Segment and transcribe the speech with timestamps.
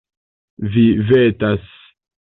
[0.77, 1.71] Vi vetas.